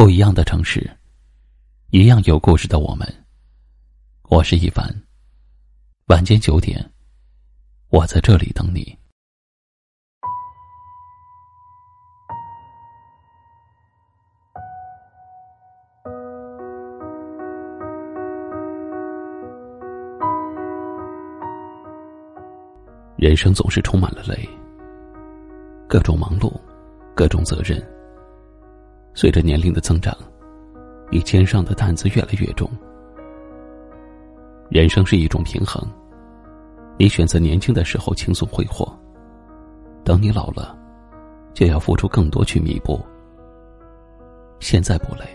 [0.00, 0.90] 不一样的城市，
[1.90, 3.06] 一样有故事的我们。
[4.30, 4.90] 我是一凡。
[6.06, 6.90] 晚间九点，
[7.90, 8.96] 我在这里等你。
[23.18, 24.48] 人生总是充满了累，
[25.86, 26.58] 各种忙碌，
[27.14, 27.99] 各种责任。
[29.14, 30.16] 随着年龄的增长，
[31.10, 32.70] 你肩上的担子越来越重。
[34.70, 35.82] 人生是一种平衡，
[36.96, 38.96] 你选择年轻的时候轻松挥霍，
[40.04, 40.78] 等你老了，
[41.52, 43.00] 就要付出更多去弥补。
[44.60, 45.26] 现在不累，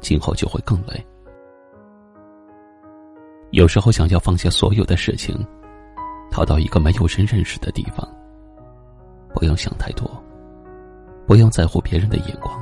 [0.00, 1.06] 今后就会更累。
[3.52, 5.38] 有时候想要放下所有的事情，
[6.30, 8.06] 逃到一个没有人认识的地方，
[9.34, 10.10] 不用想太多，
[11.26, 12.58] 不用在乎别人的眼光。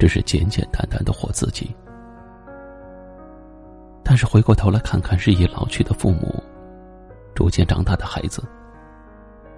[0.00, 1.76] 只是简简单单的活自己，
[4.02, 6.42] 但是回过头来看看日益老去的父母，
[7.34, 8.42] 逐渐长大的孩子，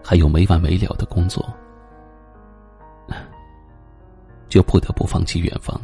[0.03, 1.49] 还有没完没了的工作，
[4.49, 5.81] 就不得不放弃远方，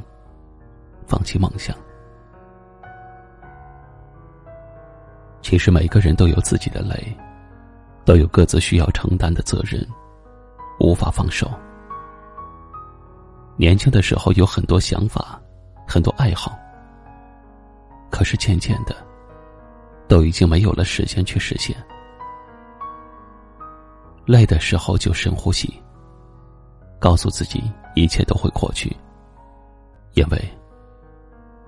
[1.07, 1.73] 放弃梦想。
[5.41, 7.17] 其实每个人都有自己的累，
[8.05, 9.87] 都有各自需要承担的责任，
[10.81, 11.49] 无法放手。
[13.59, 15.41] 年轻的时候有很多想法，
[15.85, 16.57] 很多爱好，
[18.09, 18.95] 可是渐渐的，
[20.07, 21.77] 都已经没有了时间去实现。
[24.25, 25.83] 累的时候就深呼吸，
[27.01, 27.61] 告诉自己
[27.97, 28.97] 一切都会过去，
[30.15, 30.41] 因为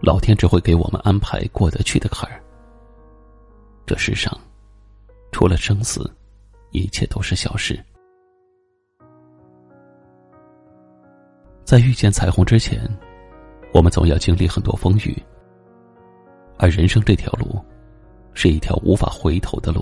[0.00, 2.40] 老天只会给我们安排过得去的坎儿。
[3.84, 4.32] 这世上，
[5.32, 6.08] 除了生死，
[6.70, 7.84] 一切都是小事。
[11.70, 12.80] 在遇见彩虹之前，
[13.72, 15.16] 我们总要经历很多风雨。
[16.58, 17.64] 而人生这条路，
[18.34, 19.80] 是一条无法回头的路。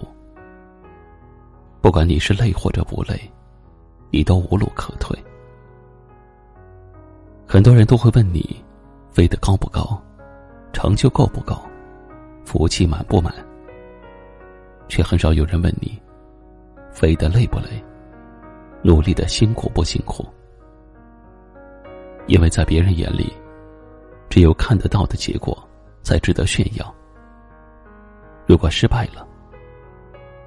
[1.80, 3.18] 不管你是累或者不累，
[4.10, 5.18] 你都无路可退。
[7.46, 8.62] 很多人都会问你，
[9.10, 9.98] 飞得高不高，
[10.74, 11.58] 成就够不够，
[12.44, 13.32] 福气满不满。
[14.88, 15.98] 却很少有人问你，
[16.92, 17.82] 飞得累不累，
[18.82, 20.22] 努力的辛苦不辛苦。
[22.28, 23.32] 因为在别人眼里，
[24.28, 25.56] 只有看得到的结果
[26.02, 26.94] 才值得炫耀。
[28.46, 29.26] 如果失败了，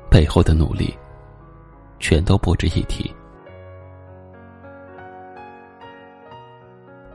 [0.09, 0.96] 背后的努力
[2.00, 3.12] 全都不值一提。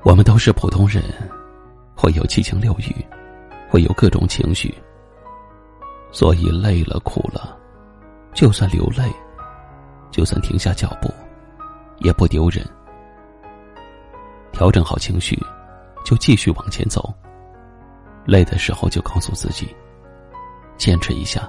[0.03, 1.03] 我们都是普通人，
[1.97, 3.07] 会有七情六欲，
[3.69, 4.75] 会有各种情绪，
[6.11, 7.57] 所以累了苦了，
[8.35, 9.05] 就算流泪，
[10.11, 11.09] 就算停下脚步，
[11.99, 12.65] 也不丢人。
[14.57, 15.39] 调整好情绪，
[16.03, 17.13] 就继续往前走。
[18.25, 19.69] 累的时候就告诉自己，
[20.79, 21.47] 坚持一下，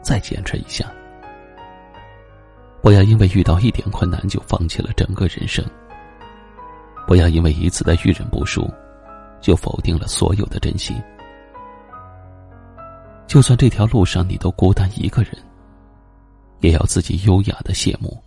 [0.00, 0.90] 再坚持一下。
[2.80, 5.62] 不要因为遇到一点困难就放弃了整个人生。
[7.06, 8.66] 不要因为一次的遇人不淑，
[9.42, 10.96] 就否定了所有的真心。
[13.26, 15.32] 就算这条路上你都孤单一个人，
[16.60, 18.18] 也要自己优雅的谢幕。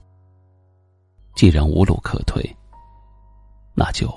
[1.33, 2.55] 既然无路可退。
[3.73, 4.07] 那就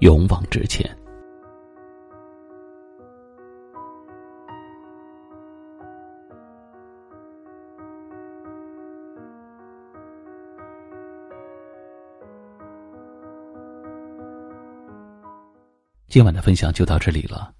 [0.00, 0.84] 勇往直前。
[16.08, 17.54] 今晚的分享就到这里了。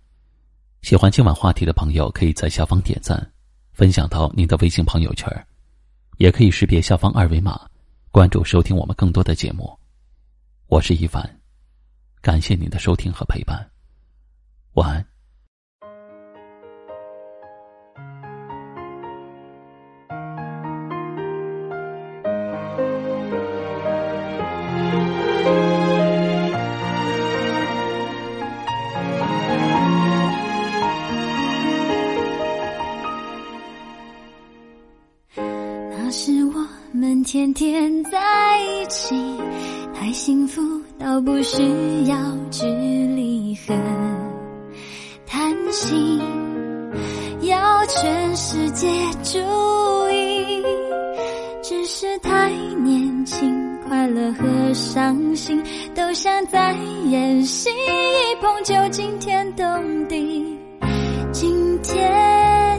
[0.83, 3.33] 喜欢今晚话题的朋友，可以在下方点赞，
[3.73, 5.27] 分享到您的微信朋友圈，
[6.19, 7.59] 也可以识别下方二维码，
[8.11, 9.82] 关注收听我们更多的节目。
[10.73, 11.23] 我是一凡，
[12.23, 13.71] 感谢您的收听和陪伴，
[14.73, 15.07] 晚安。
[35.91, 38.21] 那是我们天天在
[38.61, 39.17] 一起。
[39.95, 40.61] 太幸福
[40.99, 41.63] 到不需
[42.07, 42.17] 要
[42.51, 43.75] 距离和
[45.27, 46.21] 贪心，
[47.43, 48.87] 要全世界
[49.23, 49.39] 注
[50.11, 50.63] 意，
[51.63, 52.51] 只是太
[52.85, 55.63] 年轻，快乐和伤心
[55.95, 56.77] 都像在
[57.09, 60.59] 演戏，一碰就惊天动地。
[61.33, 62.79] 今天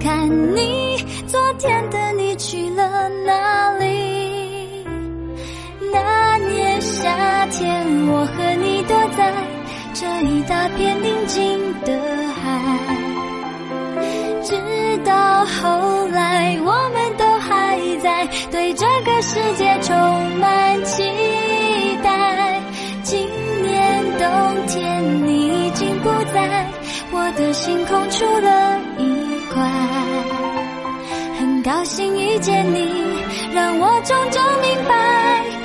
[0.00, 0.96] 看你，
[1.28, 1.95] 昨天的
[8.08, 9.32] 我和你躲在
[9.92, 11.92] 这一大片宁静的
[12.34, 12.44] 海，
[14.42, 14.54] 直
[15.04, 19.94] 到后来我们都还在对这个世界充
[20.38, 21.02] 满期
[22.02, 22.60] 待。
[23.02, 23.26] 今
[23.62, 26.66] 年冬天你已经不在
[27.10, 29.62] 我的心空，出了一块，
[31.38, 32.88] 很高兴遇见你，
[33.52, 35.55] 让我终究明白。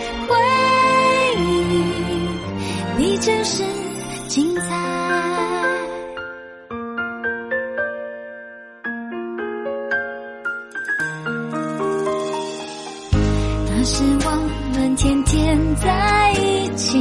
[3.21, 3.63] 真是
[4.27, 4.63] 精彩。
[13.69, 14.31] 那时我
[14.73, 16.97] 们天天在一起，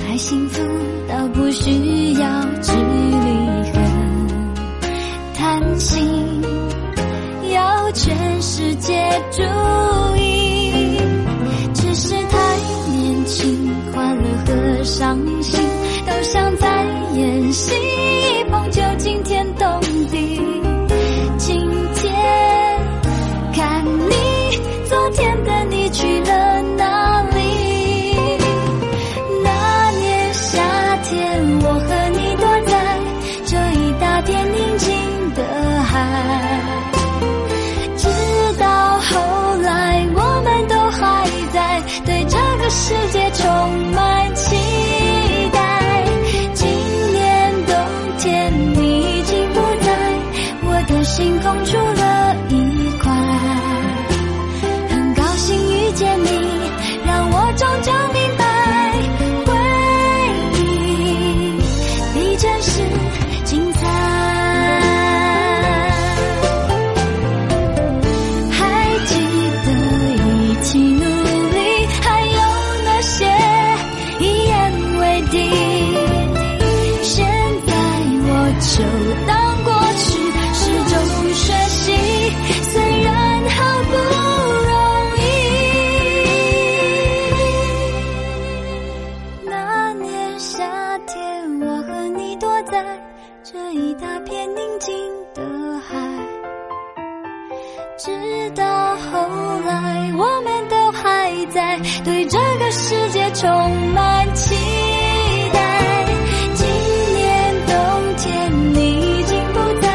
[0.00, 0.62] 太幸福
[1.08, 3.26] 到不需要距离
[3.72, 3.80] 和
[5.34, 6.40] 谈心，
[7.52, 8.94] 要全世界
[9.32, 9.42] 注
[14.86, 15.60] 伤心
[16.06, 16.84] 都像在
[17.16, 17.72] 演戏，
[102.16, 104.54] 对这个世界充满期
[105.52, 106.06] 待
[106.54, 106.66] 今
[107.14, 107.76] 年冬
[108.16, 109.86] 天你已经不在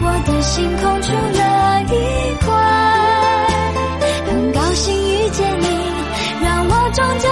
[0.00, 2.50] 我的心空出了一块
[4.26, 5.66] 很高兴遇见你
[6.42, 7.28] 让我终究